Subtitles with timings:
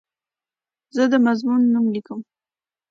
[0.95, 2.19] زه د مضمون نوم لیکم.